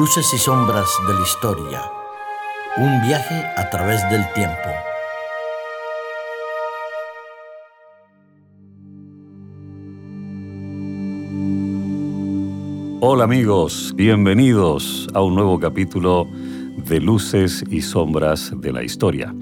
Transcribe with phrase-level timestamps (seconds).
[0.00, 1.82] Luces y sombras de la historia.
[2.78, 4.56] Un viaje a través del tiempo.
[13.02, 16.26] Hola amigos, bienvenidos a un nuevo capítulo
[16.78, 19.34] de Luces y Sombras de la Historia.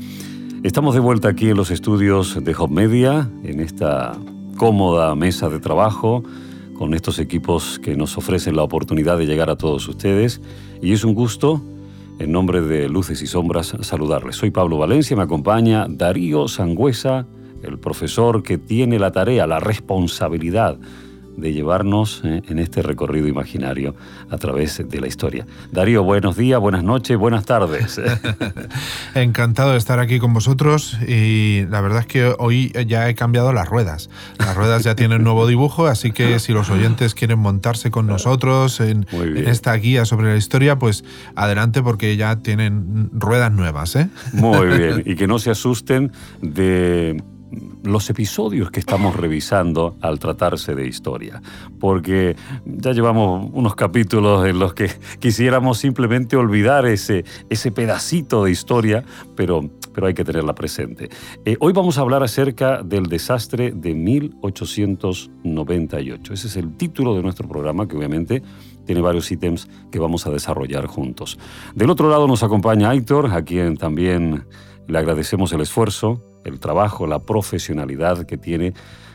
[0.64, 4.18] Estamos de vuelta aquí en los estudios de Hop Media, en esta
[4.56, 6.24] cómoda mesa de trabajo,
[6.78, 10.40] con estos equipos que nos ofrecen la oportunidad de llegar a todos ustedes.
[10.80, 11.60] Y es un gusto,
[12.20, 14.36] en nombre de Luces y Sombras, saludarles.
[14.36, 17.26] Soy Pablo Valencia, me acompaña Darío Sangüesa,
[17.64, 20.78] el profesor que tiene la tarea, la responsabilidad
[21.38, 23.94] de llevarnos eh, en este recorrido imaginario
[24.30, 25.46] a través de la historia.
[25.70, 28.00] Darío, buenos días, buenas noches, buenas tardes.
[29.14, 33.52] Encantado de estar aquí con vosotros y la verdad es que hoy ya he cambiado
[33.52, 34.10] las ruedas.
[34.38, 38.80] Las ruedas ya tienen nuevo dibujo, así que si los oyentes quieren montarse con nosotros
[38.80, 41.04] en, esta guía sobre la historia, pues
[41.36, 43.94] adelante porque ya tienen ruedas nuevas.
[43.96, 44.08] ¿eh?
[44.32, 47.22] Muy bien, y que no se asusten de
[47.82, 51.40] los episodios que estamos revisando al tratarse de historia,
[51.80, 58.50] porque ya llevamos unos capítulos en los que quisiéramos simplemente olvidar ese, ese pedacito de
[58.50, 59.02] historia,
[59.36, 61.08] pero, pero hay que tenerla presente.
[61.44, 66.34] Eh, hoy vamos a hablar acerca del desastre de 1898.
[66.34, 68.42] Ese es el título de nuestro programa, que obviamente
[68.84, 71.38] tiene varios ítems que vamos a desarrollar juntos.
[71.74, 74.46] Del otro lado nos acompaña Aitor, a quien también
[74.86, 78.74] le agradecemos el esfuerzo el trabajo, la profesionalidad que tiene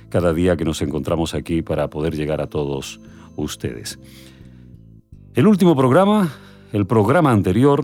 [0.10, 3.00] cada día que nos encontramos aquí para poder llegar a todos
[3.36, 4.00] ustedes.
[5.34, 6.32] El último programa,
[6.72, 7.84] el programa anterior,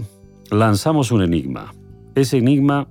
[0.52, 1.74] lanzamos un enigma.
[2.14, 2.88] Ese enigma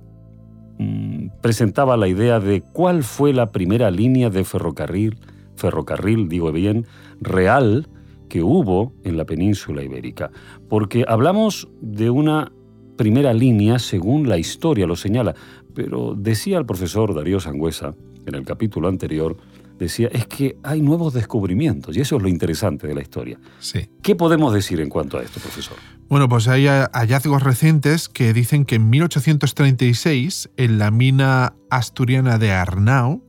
[0.77, 5.17] mm, presentaba la idea de cuál fue la primera línea de ferrocarril,
[5.55, 6.85] ferrocarril, digo bien,
[7.21, 7.87] real
[8.27, 10.31] que hubo en la península ibérica.
[10.67, 12.51] Porque hablamos de una
[12.99, 15.33] primera línea según la historia lo señala,
[15.73, 17.95] pero decía el profesor Darío Sangüesa
[18.25, 19.37] en el capítulo anterior,
[19.77, 23.39] decía, es que hay nuevos descubrimientos y eso es lo interesante de la historia.
[23.59, 23.87] Sí.
[24.03, 25.77] ¿Qué podemos decir en cuanto a esto, profesor?
[26.09, 32.51] Bueno, pues hay hallazgos recientes que dicen que en 1836, en la mina asturiana de
[32.51, 33.23] Arnau,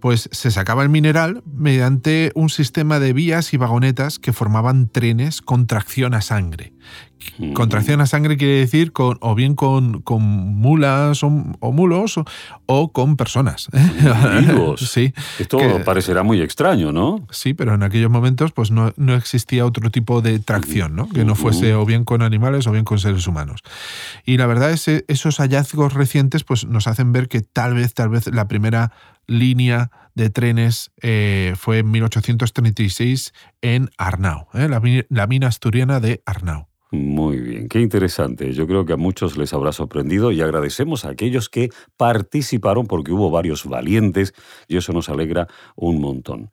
[0.00, 5.42] pues se sacaba el mineral mediante un sistema de vías y vagonetas que formaban trenes
[5.42, 6.74] con tracción a sangre.
[7.54, 12.20] Contracción a sangre quiere decir con, o bien con, con mulas o, mulos
[12.66, 13.68] o, con personas.
[14.78, 15.12] sí.
[15.38, 17.26] Esto parecerá muy extraño, ¿no?
[17.30, 21.08] Sí, pero en aquellos momentos pues no, existía otro tipo de tracción, ¿no?
[21.08, 23.60] Que no fuese o bien con animales o bien con seres humanos.
[24.24, 27.94] Y la verdad es que esos hallazgos recientes pues nos hacen ver que tal vez,
[27.94, 28.92] tal vez la primera
[29.26, 34.68] línea de trenes eh, fue en 1836 en Arnau, ¿eh?
[34.68, 36.68] la, la mina asturiana de Arnau.
[36.92, 38.52] Muy bien, qué interesante.
[38.52, 43.12] Yo creo que a muchos les habrá sorprendido y agradecemos a aquellos que participaron porque
[43.12, 44.34] hubo varios valientes
[44.68, 46.50] y eso nos alegra un montón.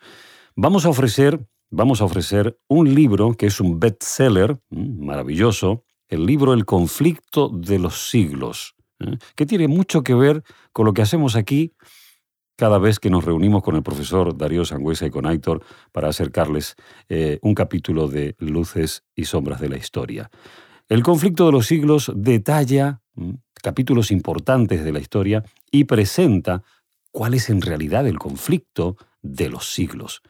[0.56, 6.54] Vamos a ofrecer, vamos a ofrecer un libro que es un bestseller maravilloso, el libro
[6.54, 9.18] El conflicto de los siglos, ¿eh?
[9.36, 11.74] que tiene mucho que ver con lo que hacemos aquí
[12.56, 16.76] cada vez que nos reunimos con el profesor Darío Sangüesa y con Aitor para acercarles
[17.10, 20.30] eh, un capítulo de Luces y Sombras de la Historia.
[20.90, 23.32] El conflicto de los siglos detalla mm,
[23.62, 26.64] capítulos importantes de la historia y presenta
[27.12, 30.22] cuál es en realidad el conflicto de los siglos.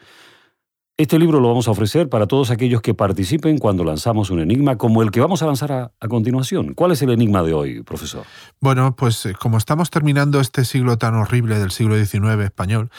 [0.95, 4.77] Este libro lo vamos a ofrecer para todos aquellos que participen cuando lanzamos un enigma
[4.77, 6.75] como el que vamos a lanzar a, continuación.
[6.75, 8.25] ¿Cuál es el enigma de hoy, profesor?
[8.59, 12.91] Bueno, pues eh, como estamos terminando este siglo tan horrible del siglo XIX español,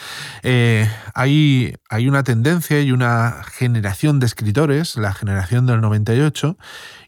[0.43, 6.57] eh, hay, hay una tendencia y una generación de escritores, la generación del 98,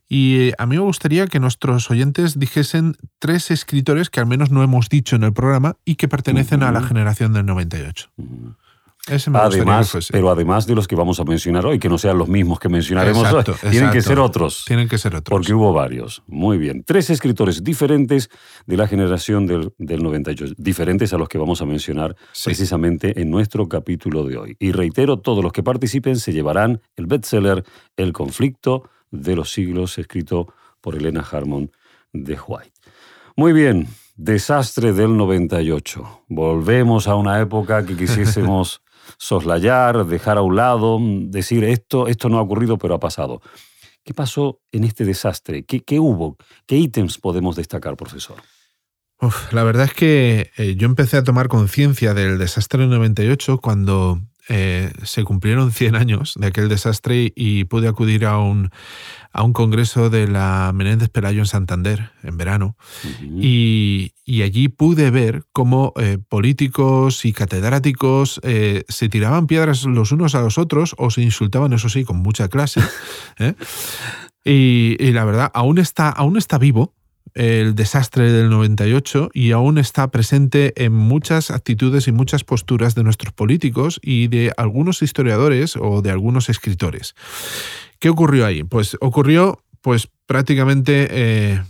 [0.07, 4.51] y eh, a mí me gustaría que nuestros oyentes dijesen tres escritores que al menos
[4.51, 8.09] no hemos dicho en el programa y que pertenecen a la generación del 98
[9.33, 12.59] además, pero además de los que vamos a mencionar hoy, que no sean los mismos
[12.59, 14.65] que mencionaremos hoy, tienen que ser otros.
[14.65, 15.37] Tienen que ser otros.
[15.37, 16.23] Porque hubo varios.
[16.27, 16.83] Muy bien.
[16.83, 18.29] Tres escritores diferentes
[18.65, 23.29] de la generación del, del 98, diferentes a los que vamos a mencionar precisamente en
[23.29, 24.55] nuestro capítulo de hoy.
[24.59, 27.63] Y reitero, todos los que participen se llevarán el bestseller
[27.95, 31.71] El conflicto de los siglos, escrito por Elena Harmon
[32.13, 32.71] de White.
[33.35, 36.23] Muy bien, desastre del 98.
[36.27, 38.81] Volvemos a una época que quisiésemos
[39.17, 43.41] soslayar, dejar a un lado, decir esto, esto no ha ocurrido, pero ha pasado.
[44.03, 45.65] ¿Qué pasó en este desastre?
[45.65, 46.37] ¿Qué, hubo?
[46.65, 48.37] ¿Qué ítems podemos destacar, profesor?
[49.51, 54.21] la verdad es que eh, yo empecé a tomar conciencia del desastre del 98 cuando
[54.49, 58.70] eh, se cumplieron 100 años de aquel desastre y pude acudir a un,
[59.34, 62.78] a un congreso de la Menéndez Pelayo en Santander en verano
[63.22, 70.35] y, allí pude ver cómo eh, políticos y catedráticos eh, se tiraban piedras los unos
[70.35, 72.82] a los otros o se insultaban, eso sí, con mucha clase.
[74.50, 76.93] Y, y, la verdad, aún está, aún está vivo
[77.34, 83.03] el desastre del 98 y aún está presente en muchas actitudes y muchas posturas de
[83.03, 87.16] nuestros políticos y de algunos historiadores o de algunos escritores.
[88.00, 88.64] ¿Qué ocurrió ahí?
[88.64, 91.64] Pues ocurrió pues prácticamente eh,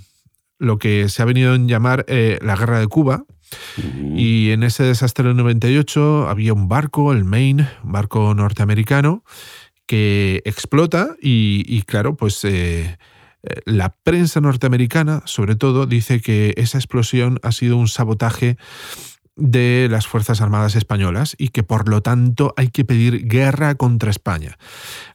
[0.59, 3.25] lo que se ha venido a llamar eh, la guerra de Cuba,
[4.15, 9.23] y en ese desastre del 98 había un barco, el Maine, un barco norteamericano,
[9.85, 12.97] que explota y, claro, pues eh, eh,
[13.65, 18.57] la prensa norteamericana, sobre todo, dice que esa explosión ha sido un sabotaje
[19.37, 24.09] de las Fuerzas Armadas Españolas y que por lo tanto hay que pedir guerra contra
[24.09, 24.57] España.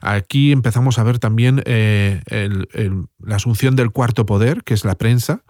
[0.01, 2.21] Aquí empezamos a ver también eh,
[3.19, 5.43] la asunción del cuarto poder, que es la prensa,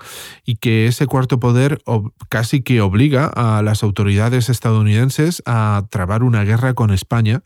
[0.44, 1.82] y que ese cuarto poder
[2.30, 7.42] casi que obliga a las autoridades estadounidenses a trabar una guerra con España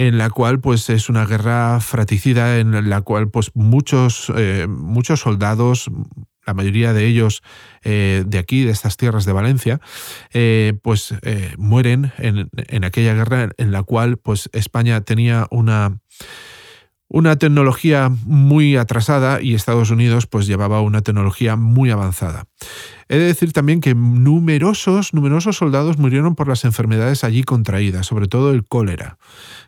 [0.00, 5.20] en la cual pues es una guerra fratricida en la cual pues muchos, eh, muchos
[5.20, 5.90] soldados
[6.46, 7.42] la mayoría de ellos
[7.84, 9.78] eh, de aquí, de estas tierras de Valencia,
[10.32, 11.14] eh, pues
[11.58, 16.00] mueren en, en, aquella guerra en la cual pues España tenía una,
[17.12, 22.44] una tecnología muy atrasada y Estados Unidos pues llevaba una tecnología muy avanzada.
[23.08, 28.28] He de decir también que numerosos, numerosos soldados murieron por las enfermedades allí contraídas, sobre
[28.28, 29.18] todo el cólera.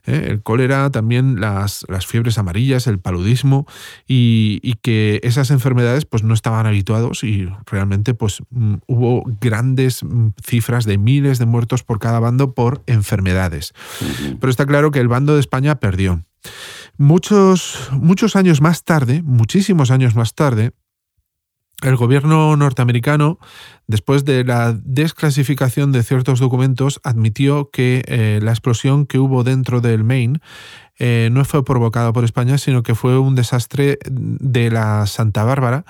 [0.07, 0.29] ¿eh?
[0.29, 3.67] El cólera, también las, las, fiebres amarillas, el paludismo,
[4.07, 10.29] y, que esas enfermedades pues no estaban habituados y realmente pues mm, hubo grandes mm,
[10.45, 13.75] cifras de miles de muertos por cada bando por enfermedades.
[14.41, 16.23] Pero está claro que el bando de España perdió.
[16.99, 20.73] Muchos, muchos años más tarde, muchísimos años más tarde,
[21.83, 23.39] el gobierno norteamericano,
[23.89, 29.81] después de la desclasificación de ciertos documentos, admitió que eh, la explosión que hubo dentro
[29.81, 30.39] del Maine
[30.99, 35.85] eh, no fue provocada por España, sino que fue un desastre de la Santa Bárbara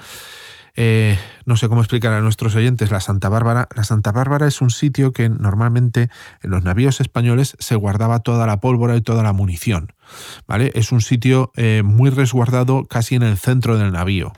[0.75, 3.69] eh, no sé cómo explicar a nuestros oyentes la Santa Bárbara.
[3.75, 6.09] La Santa Bárbara es un sitio que normalmente
[6.43, 9.93] en los navíos españoles se guardaba toda la pólvora y toda la munición.
[10.47, 10.71] ¿Vale?
[10.75, 14.33] Es un sitio eh, muy resguardado casi en el centro del navío.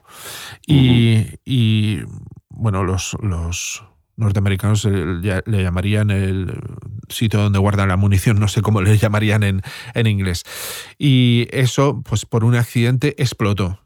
[0.67, 2.00] y,
[2.49, 3.85] bueno, los, los
[4.17, 6.53] norteamericanos le llamarían el
[7.09, 9.62] sitio donde guardan la munición, no sé cómo le llamarían en,
[9.94, 10.44] en inglés.
[10.99, 13.81] Y eso, pues por un accidente, explotó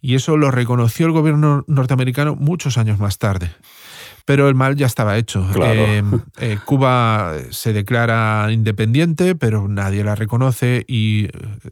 [0.00, 3.50] y eso lo reconoció el gobierno norteamericano muchos años más tarde
[4.24, 5.46] pero el mal ya estaba hecho.
[5.62, 6.02] Eh,
[6.40, 11.28] eh, Cuba se declara independiente, pero nadie la reconoce y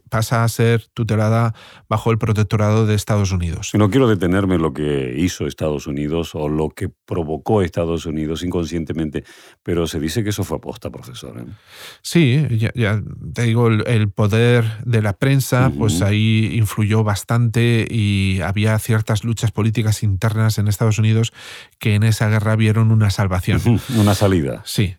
[0.09, 1.53] pasa a ser tutelada
[1.87, 3.71] bajo el protectorado de Estados Unidos.
[3.73, 8.43] No quiero detenerme en lo que hizo Estados Unidos o lo que provocó Estados Unidos
[8.43, 9.23] inconscientemente,
[9.63, 11.39] pero se dice que eso fue aposta, profesor.
[11.39, 11.45] ¿eh?
[12.01, 13.01] Sí, ya,
[13.33, 19.51] te digo, el, poder de la prensa, pues ahí influyó bastante y había ciertas luchas
[19.51, 21.31] políticas internas en Estados Unidos
[21.77, 23.61] que en esa guerra vieron una salvación.
[23.95, 24.61] Una salida.
[24.65, 24.95] Sí.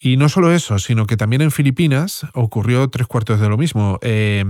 [0.00, 3.98] Y no solo eso, sino que también en Filipinas ocurrió tres cuartos de lo mismo.
[4.02, 4.44] Eh,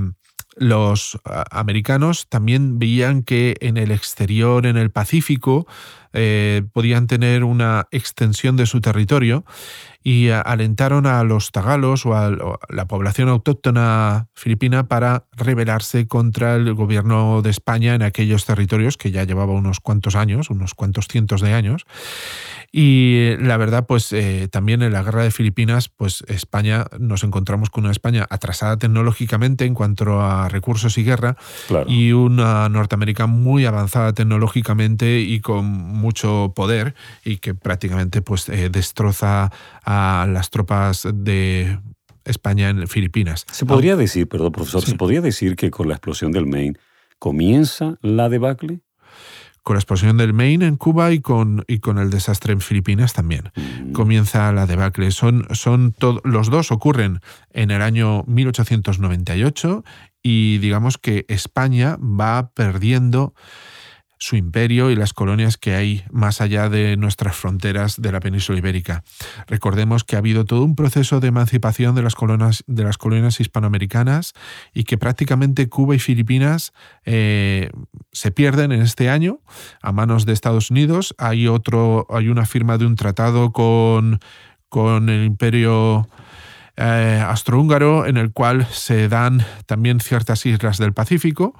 [0.56, 1.18] los
[1.50, 5.66] americanos también veían que en el exterior, en el Pacífico,
[6.12, 9.44] eh, podían tener una extensión de su territorio
[10.08, 16.72] y alentaron a los tagalos o a la población autóctona filipina para rebelarse contra el
[16.72, 21.42] gobierno de España en aquellos territorios que ya llevaba unos cuantos años, unos cuantos cientos
[21.42, 21.84] de años.
[22.72, 27.68] Y la verdad, pues eh, también en la guerra de Filipinas, pues España nos encontramos
[27.68, 31.36] con una España atrasada tecnológicamente en cuanto a recursos y guerra
[31.86, 38.70] y una Norteamérica muy avanzada tecnológicamente y con mucho poder y que prácticamente pues eh,
[38.70, 39.50] destroza
[39.84, 39.97] a
[40.28, 41.78] las tropas de
[42.24, 43.46] España en Filipinas.
[43.50, 46.78] Se podría decir, perdón profesor, se podría decir que con la explosión del Maine
[47.18, 48.80] comienza la debacle
[49.68, 53.12] con la explosión del Maine en Cuba y con, y con el desastre en Filipinas
[53.12, 53.50] también.
[53.54, 53.92] Mm.
[53.92, 55.10] Comienza la debacle.
[55.10, 59.84] Son, son los dos ocurren en el año 1898
[60.22, 63.34] y digamos que España va perdiendo
[64.18, 68.58] su imperio y las colonias que hay más allá de nuestras fronteras de la península
[68.58, 69.04] ibérica.
[69.46, 73.40] Recordemos que ha habido todo un proceso de emancipación de las colonias, de las colonias
[73.40, 74.34] hispanoamericanas
[74.74, 76.72] y que prácticamente Cuba y Filipinas
[77.04, 77.70] eh,
[78.12, 79.40] se pierden en este año
[79.82, 81.14] a manos de Estados Unidos.
[81.18, 84.20] Hay, otro, hay una firma de un tratado con,
[84.68, 86.08] con el imperio
[86.80, 91.56] eh, astrohúngaro en el cual se dan también ciertas islas del Pacífico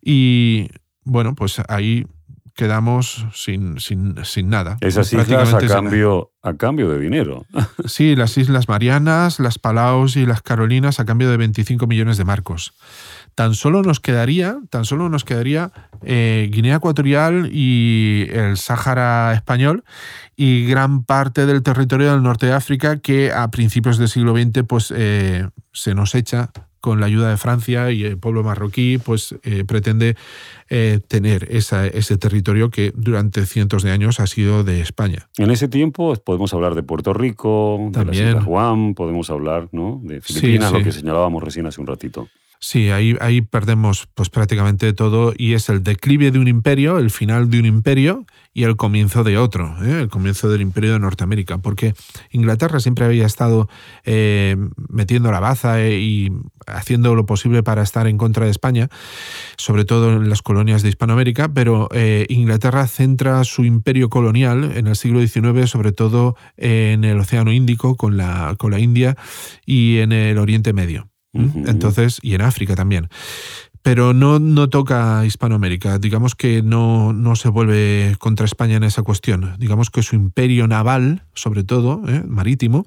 [0.00, 0.68] y
[1.04, 2.06] bueno, pues ahí
[2.54, 4.76] quedamos sin, sin, sin nada.
[4.80, 7.46] Esas islas a cambio, a cambio de dinero.
[7.86, 12.24] Sí, las Islas Marianas, las Palaos y las Carolinas a cambio de 25 millones de
[12.24, 12.74] marcos.
[13.34, 19.84] Tan solo nos quedaría, tan solo nos quedaría eh, Guinea Ecuatorial y el Sáhara español
[20.36, 24.64] y gran parte del territorio del norte de África que a principios del siglo XX
[24.66, 26.50] pues, eh, se nos echa
[26.82, 30.16] con la ayuda de Francia y el pueblo marroquí, pues eh, pretende
[30.68, 35.28] eh, tener ese territorio que durante cientos de años ha sido de España.
[35.38, 38.26] En ese tiempo podemos hablar de Puerto Rico, También.
[38.26, 40.00] de las Juan, podemos hablar ¿no?
[40.02, 42.28] de Filipinas, lo que señalábamos recién hace un ratito.
[42.64, 47.10] Sí, ahí, ahí perdemos pues prácticamente todo y es el declive de un imperio, el
[47.10, 50.00] final de un imperio y el comienzo de otro, ¿eh?
[50.00, 51.92] el comienzo del imperio de Norteamérica, porque
[52.30, 53.68] Inglaterra siempre había estado
[54.04, 54.56] eh,
[54.88, 56.30] metiendo la baza eh, y
[56.68, 58.88] haciendo lo posible para estar en contra de España,
[59.56, 61.88] sobre todo en las colonias de Hispanoamérica, pero
[62.28, 67.96] Inglaterra centra su imperio colonial en el siglo XIX, sobre todo en el Océano Índico
[67.96, 69.16] con la, con la India
[69.66, 71.11] y en el Oriente Medio.
[71.32, 73.08] Entonces, y en África también
[73.82, 75.98] pero no, no toca Hispanoamérica.
[75.98, 79.56] Digamos que no, no, se vuelve contra España en esa cuestión.
[79.58, 82.22] Digamos que su imperio naval, sobre todo, ¿eh?
[82.26, 82.86] marítimo,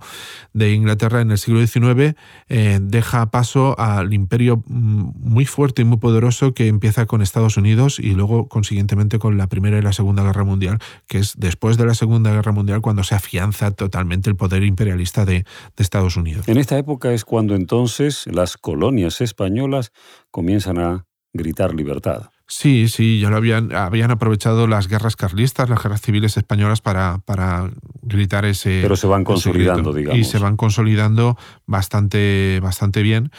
[0.54, 2.16] de Inglaterra en el siglo XIX,
[2.48, 7.58] eh, deja paso al imperio mm, muy fuerte y muy poderoso que empieza con Estados
[7.58, 11.78] Unidos y luego, consiguientemente, con la Primera y la Segunda Guerra Mundial, que es después
[11.78, 15.44] de la Segunda Guerra Mundial cuando se afianza totalmente el poder imperialista de,
[15.76, 16.48] de Estados Unidos.
[16.48, 19.92] En esta época es cuando entonces las colonias españolas
[20.36, 22.24] comienzan a gritar libertad.
[22.46, 27.22] Sí, sí, ya lo habían, habían aprovechado las guerras carlistas, las guerras civiles españolas para,
[27.26, 27.72] para
[28.04, 28.82] gritar ese.
[28.82, 30.20] Pero se van consolidando, digamos.
[30.20, 33.32] Y se van consolidando bastante, bastante bien.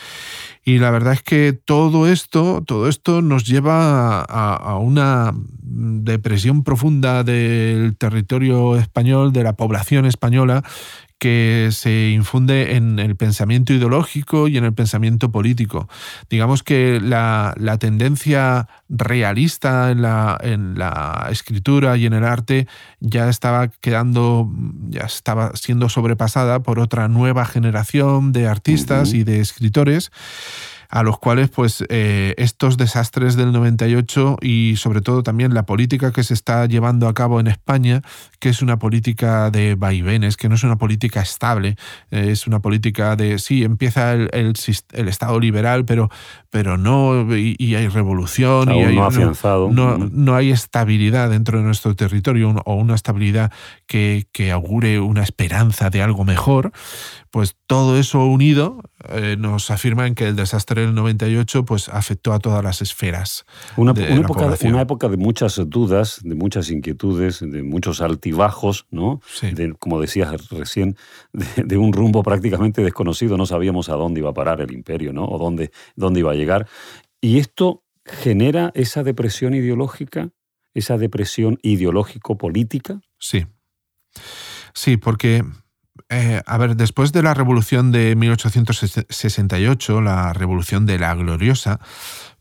[0.65, 7.23] Y la verdad es que todo esto, todo esto nos lleva a, una depresión profunda
[7.23, 10.65] del territorio español, de la población española,
[11.19, 15.89] que se infunde en el pensamiento ideológico y en el pensamiento político.
[16.29, 22.67] Digamos que la, tendencia realista en la, en la, escritura y en el arte
[23.01, 24.51] ya estaba quedando,
[24.89, 30.11] ya estaba siendo sobrepasada por otra nueva generación de artistas y de escritores
[30.89, 36.13] a los cuales pues eh, estos desastres del 98 y sobre todo también la política
[36.13, 38.03] que se está llevando a cabo en España,
[38.39, 41.77] que es una política de vaivenes, que no es una política estable,
[42.11, 46.11] eh, es una política de, sí, empieza el, el, Estado liberal, pero,
[46.51, 49.71] pero no, y, hay revolución, y hay, no, afianzado.
[49.71, 53.53] No, no, hay estabilidad dentro de nuestro territorio o una estabilidad
[53.87, 56.73] que, que augure una esperanza de algo mejor,
[57.31, 62.33] pues todo eso unido eh, nos afirma en que el desastre del 98 pues, afectó
[62.33, 63.45] a todas las esferas.
[63.77, 69.21] Una, época, una época de muchas dudas, de muchas inquietudes, de muchos altibajos, ¿no?
[69.79, 70.97] como decías recién,
[71.33, 73.37] de, un rumbo prácticamente desconocido.
[73.37, 75.25] No sabíamos a dónde iba a parar el imperio, ¿no?
[75.25, 76.67] O dónde, dónde iba a llegar.
[77.21, 80.31] Y esto genera esa depresión ideológica,
[80.75, 83.01] esa depresión ideológico-política.
[83.19, 83.47] Sí.
[84.73, 85.43] Sí, porque
[86.09, 91.81] eh, a ver, después de la revolución de 1868, la revolución de la gloriosa,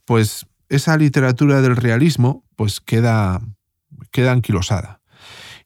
[0.05, 3.41] pues esa literatura del realismo pues queda,
[4.11, 5.01] queda anquilosada.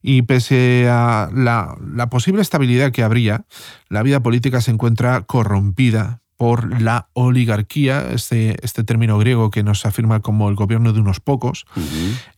[0.02, 1.78] Y pese a la,
[2.10, 3.46] posible estabilidad que habría,
[3.90, 9.86] la vida política se encuentra corrompida por la oligarquía, este, este término griego que nos
[9.86, 11.66] afirma como el gobierno de unos pocos,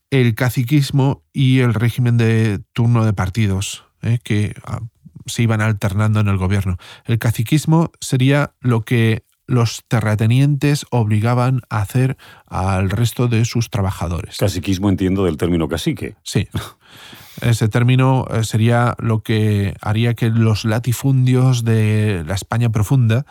[0.09, 4.79] el caciquismo y el régimen de turno de partidos, eh, que ah,
[5.25, 6.77] se iban alternando en el gobierno.
[7.05, 14.37] El caciquismo sería lo que los terratenientes obligaban a hacer al resto de sus trabajadores.
[14.37, 16.15] Caciquismo entiendo del término cacique.
[16.23, 16.47] Sí.
[17.41, 23.25] Ese término eh, sería lo que haría que los latifundios de la España profunda,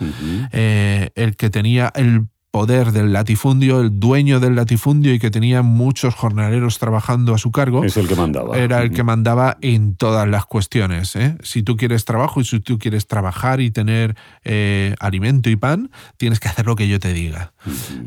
[0.52, 5.62] eh, el que tenía el poder del latifundio, el dueño del latifundio y que tenía
[5.62, 7.84] muchos jornaleros trabajando a su cargo.
[7.84, 8.58] Es el que mandaba.
[8.58, 11.14] Era el que mandaba en todas las cuestiones.
[11.16, 11.36] ¿eh?
[11.42, 15.90] Si tú quieres trabajo y si tú quieres trabajar y tener eh, alimento y pan,
[16.16, 17.52] tienes que hacer lo que yo te diga.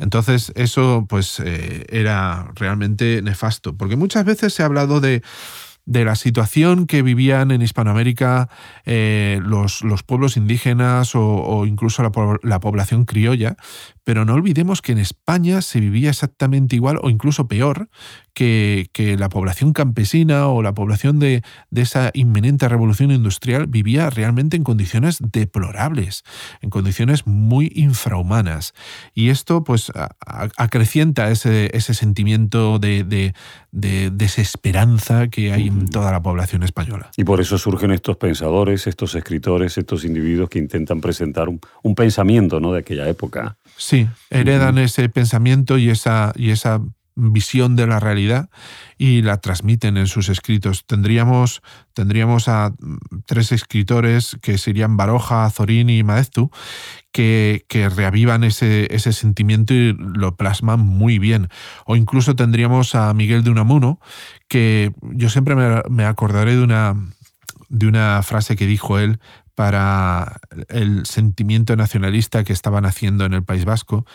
[0.02, 5.22] Entonces eso pues eh, era realmente nefasto, porque muchas veces se ha hablado de
[5.86, 8.50] de la situación que vivían en Hispanoamérica
[8.86, 13.58] eh, los, los, pueblos indígenas o, incluso la, la, población criolla,
[14.04, 17.90] pero no olvidemos que en España se vivía exactamente igual o incluso peor
[18.34, 21.44] que, la población campesina o la población de,
[21.76, 26.24] esa inminente revolución industrial vivía realmente en condiciones deplorables,
[26.62, 28.74] en condiciones muy infrahumanas.
[29.14, 29.92] Y esto pues
[30.58, 33.34] acrecienta ese, ese sentimiento de,
[33.72, 37.12] desesperanza que hay en toda la población española.
[37.18, 41.96] Y por eso surgen estos pensadores, estos escritores, estos individuos que intentan presentar un, un
[41.96, 42.74] pensamiento ¿no?
[42.74, 43.58] de aquella época.
[43.78, 43.93] Sí,
[44.30, 46.82] heredan ese pensamiento y esa, y esa
[47.16, 48.50] visión de la realidad
[48.98, 50.86] y la transmiten en sus escritos.
[50.86, 51.62] Tendríamos,
[51.94, 56.50] tendríamos a mm, tres escritores que serían Baroja, Zorini y Maeztu,
[57.12, 61.50] que, que, reavivan ese, ese sentimiento y lo plasman muy bien.
[61.86, 64.00] O incluso tendríamos a Miguel de Unamuno,
[64.48, 66.96] que yo siempre me, me acordaré de una,
[67.70, 69.20] de una frase que dijo él
[69.56, 74.06] para el sentimiento nacionalista que estaban haciendo en el País Vasco,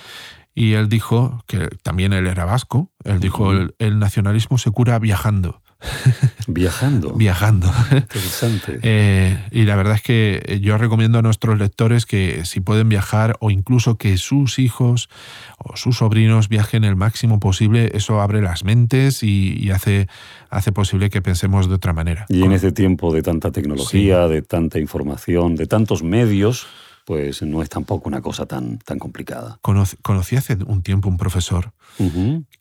[0.55, 5.63] y él dijo, que también él era vasco, él dijo, el, nacionalismo se cura viajando.
[6.47, 7.13] Viajando.
[7.15, 7.71] Viajando.
[7.91, 8.81] Interesante.
[8.91, 13.37] Eh, y la verdad es que yo recomiendo a nuestros lectores que si pueden viajar
[13.41, 15.11] o incluso que sus hijos
[15.59, 20.09] o sus sobrinos viajen el máximo posible, eso abre las mentes y, hace,
[20.49, 22.27] hace posible que pensemos de otra manera.
[22.29, 26.67] Y en este tiempo de tanta tecnología, de tanta información, de tantos medios,
[27.09, 29.59] pues no es tampoco una cosa tan, tan complicada.
[29.63, 31.73] Conocí, hace un tiempo un profesor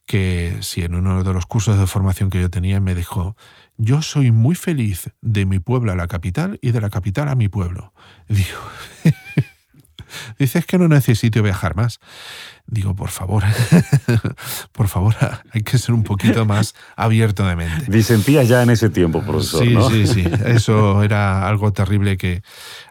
[0.05, 3.35] que, si en uno de los cursos de formación que yo tenía, me dijo,
[3.75, 7.35] yo soy muy feliz de mi pueblo a la capital y de la capital a
[7.35, 7.91] mi pueblo.
[8.29, 8.57] Digo,
[10.39, 11.99] dices que no necesito viajar más.
[12.69, 13.43] Digo, por favor,
[14.73, 15.15] por favor,
[15.51, 17.89] hay que ser un poquito más abierto de mente.
[17.89, 19.63] Disentías ya en ese tiempo, profesor.
[19.63, 20.23] Sí, sí, sí.
[20.45, 22.41] Eso era algo terrible que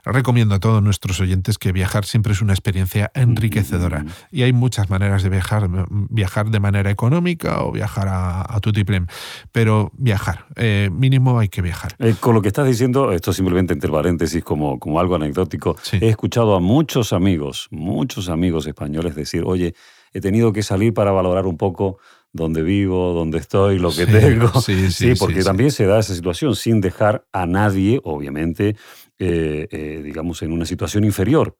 [0.04, 4.04] recomiendo a todos nuestros oyentes que viajar siempre es una experiencia enriquecedora.
[4.04, 4.08] Mm.
[4.32, 9.06] Y hay muchas maneras de viajar, viajar de manera económica o viajar a, a tutiplem.
[9.52, 11.94] Pero viajar, eh, mínimo hay que viajar.
[11.98, 16.08] Eh, con lo que estás diciendo, esto simplemente entre paréntesis como, como algo anecdótico, he
[16.08, 19.65] escuchado a muchos amigos, muchos amigos españoles decir, oye,
[20.12, 21.98] he tenido que salir para valorar un poco
[22.32, 24.50] dónde vivo, dónde estoy, lo que tengo.
[24.60, 28.76] Sí, sí, porque también se da esa situación sin dejar a nadie, obviamente,
[29.18, 31.56] eh, eh, digamos, en una situación inferior.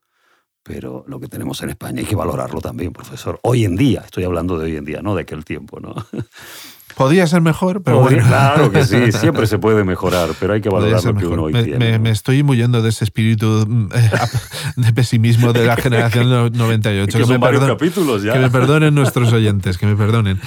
[0.63, 3.39] Pero lo que tenemos en España hay que valorarlo también, profesor.
[3.43, 5.95] Hoy en día, estoy hablando de hoy en día, no de aquel tiempo, ¿no?
[6.97, 8.27] Podría ser mejor, pero bueno.
[8.27, 11.53] Claro que sí, siempre se puede mejorar, pero hay que valorar lo que uno hoy
[11.53, 11.99] me, tiene.
[11.99, 14.11] Me, estoy muyendo de ese espíritu mm, eh,
[14.77, 17.19] de pesimismo de la generación 98.
[17.19, 18.33] que, son varios capítulos ya.
[18.33, 20.41] Que me perdonen nuestros oyentes, que me perdonen.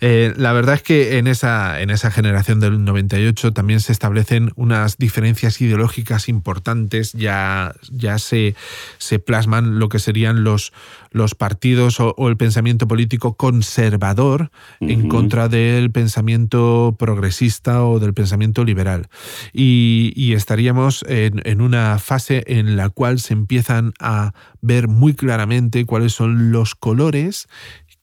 [0.00, 4.52] Eh, la verdad es que en esa, en esa generación del 98 también se establecen
[4.54, 8.54] unas diferencias ideológicas importantes, ya, ya se,
[8.98, 10.72] se plasman lo que serían los,
[11.10, 18.64] los partidos o, el pensamiento político conservador en contra del pensamiento progresista o del pensamiento
[18.64, 19.08] liberal.
[19.54, 26.12] Y, estaríamos en, una fase en la cual se empiezan a ver muy claramente cuáles
[26.12, 27.48] son los colores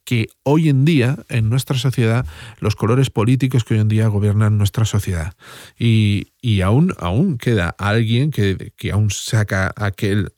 [0.06, 2.25] que hoy en día, en nuestra sociedad,
[2.60, 5.36] los colores políticos que hoy en día gobiernan nuestra sociedad.
[5.77, 6.25] Y,
[6.63, 10.33] aún, aún queda alguien que, que aún saca aquel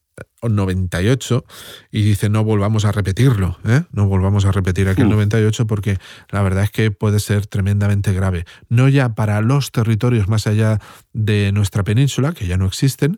[0.49, 1.45] 98
[1.91, 3.83] y dice no volvamos a repetirlo, ¿eh?
[3.91, 5.67] no volvamos a repetir aquel 98 hmm.
[5.67, 5.97] porque
[6.29, 10.79] la verdad es que puede ser tremendamente grave, no ya para los territorios más allá
[11.13, 13.17] de nuestra península, que ya no existen,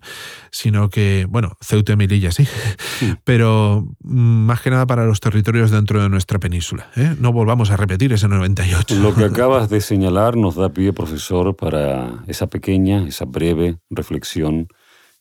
[0.52, 2.48] sino que, bueno, Ceuta y Melilla sí,
[3.02, 3.14] hmm.
[3.24, 6.90] pero más que nada para los territorios dentro de nuestra península.
[6.96, 7.16] ¿eh?
[7.20, 8.96] No volvamos a repetir ese 98.
[8.96, 14.68] Lo que acabas de señalar nos da pie, profesor, para esa pequeña, esa breve reflexión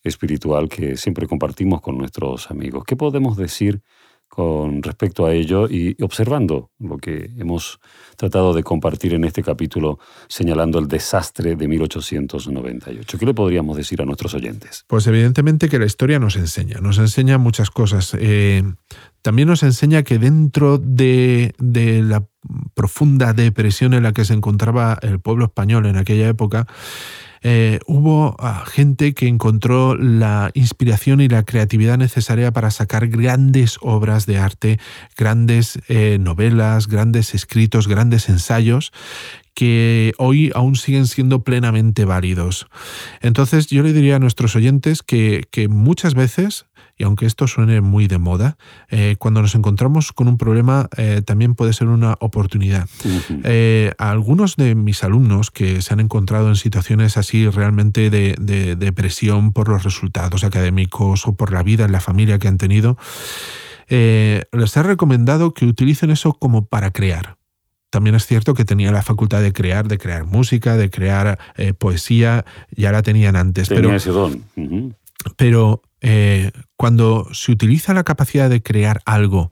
[0.09, 2.85] espiritual que siempre compartimos con nuestros amigos.
[2.87, 3.83] ¿Qué podemos decir
[4.29, 7.79] con respecto a ello y observando lo que hemos
[8.17, 13.19] tratado de compartir en este capítulo señalando el desastre de 1898?
[13.19, 14.85] ¿Qué le podríamos decir a nuestros oyentes?
[14.89, 18.17] Pues evidentemente que la historia nos enseña, nos enseña muchas cosas.
[18.19, 18.63] Eh,
[19.23, 22.27] también nos enseña que dentro de, de la
[22.75, 26.67] profunda depresión en la que se encontraba el pueblo español en aquella época,
[27.49, 33.79] eh, hubo ah, gente que encontró la inspiración y la creatividad necesaria para sacar grandes
[33.83, 34.81] obras de arte,
[35.17, 38.93] grandes eh, novelas, grandes escritos, grandes ensayos
[39.55, 42.67] que hoy aún siguen siendo plenamente válidos.
[43.21, 46.66] Entonces yo le diría a nuestros oyentes que, que muchas veces
[46.97, 48.57] y aunque esto suene muy de moda,
[48.89, 52.89] eh, cuando nos encontramos con un problema eh, también puede ser una oportunidad.
[53.45, 58.77] Eh, algunos de mis alumnos que se han encontrado en situaciones así realmente de, de
[58.77, 62.97] depresión por los resultados académicos o por la vida en la familia que han tenido,
[63.89, 67.37] les he recomendado que utilicen eso como para crear
[67.91, 71.73] también es cierto que tenía la facultad de crear, de crear música, de crear eh,
[71.73, 73.69] poesía, ya la tenían antes.
[73.69, 74.45] Tenía pero, ese don.
[75.37, 79.51] Pero eh, cuando se utiliza la capacidad de crear algo,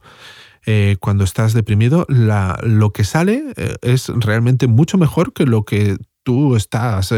[0.65, 5.97] eh, cuando estás deprimido, la, lo que sale es realmente mucho mejor que lo que
[6.23, 7.13] tú estás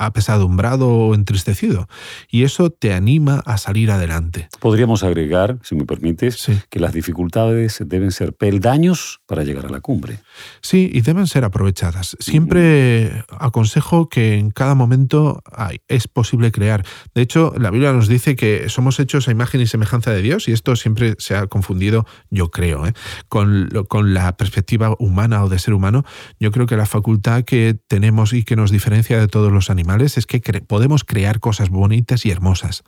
[0.00, 1.86] apesadumbrado o entristecido.
[2.28, 4.48] Y eso te anima a salir adelante.
[4.58, 9.80] Podríamos agregar, si me permites, que las dificultades deben ser peldaños para llegar a la
[9.80, 10.20] cumbre.
[10.62, 12.16] Sí, y deben ser aprovechadas.
[12.18, 15.42] Siempre aconsejo que en cada momento
[15.86, 16.84] es posible crear.
[17.14, 20.48] De hecho, la Biblia nos dice que somos hechos a imagen y semejanza de Dios,
[20.48, 22.94] y esto siempre se ha confundido, yo creo, ¿eh?
[23.28, 26.04] con, con la perspectiva humana o de ser humano.
[26.38, 29.89] Yo creo que la facultad que tenemos y que nos diferencia de todos los animales
[29.98, 32.84] es que podemos crear cosas bonitas y hermosas.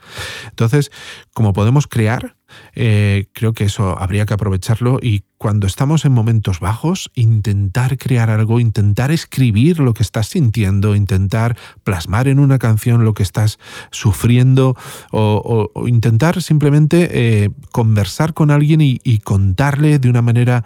[0.49, 0.91] Entonces,
[1.33, 2.35] como podemos crear,
[2.75, 8.29] eh, creo que eso habría que aprovecharlo y cuando estamos en momentos bajos, intentar crear
[8.29, 13.59] algo, intentar escribir lo que estás sintiendo, intentar plasmar en una canción lo que estás
[13.91, 14.77] sufriendo
[15.11, 20.63] o, intentar simplemente eh, conversar con alguien y, y contarle de una manera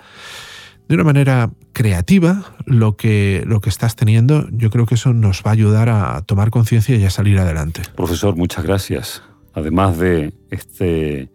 [0.87, 5.43] de una manera creativa lo que, lo que estás teniendo, yo creo que eso nos
[5.45, 7.81] va a ayudar a tomar conciencia y a salir adelante.
[7.95, 9.23] Profesor, muchas gracias.
[9.53, 11.29] Además de este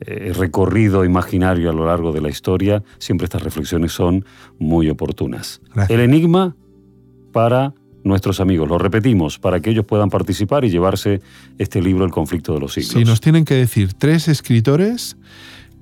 [0.00, 4.24] eh, recorrido imaginario a lo largo de la historia, siempre estas reflexiones son
[4.58, 5.60] muy oportunas.
[5.88, 6.56] El enigma
[7.32, 11.22] para nuestros amigos, lo repetimos, para que ellos puedan participar y llevarse
[11.58, 12.92] este libro El conflicto de los siglos.
[12.92, 15.16] Si nos tienen que decir tres escritores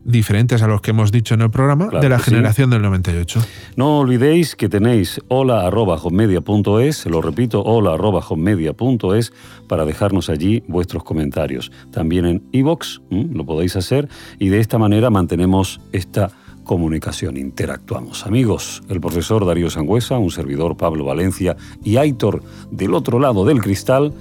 [0.05, 3.41] diferentes a los que hemos dicho en el programa, de la generación del 98.
[3.77, 9.33] No olvidéis que tenéis hola.media.es, lo repito, hola.media.es,
[9.69, 11.71] para dejarnos allí vuestros comentarios.
[11.91, 16.31] También en iVox lo podéis hacer y de esta manera mantenemos esta
[16.65, 18.27] comunicación, interactuamos.
[18.27, 23.61] Amigos, el profesor Darío Sangüesa, un servidor Pablo Valencia y Aitor del otro lado del
[23.61, 24.13] cristal,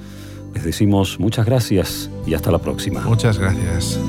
[0.54, 3.02] les decimos muchas gracias y hasta la próxima.
[3.02, 4.00] Muchas gracias.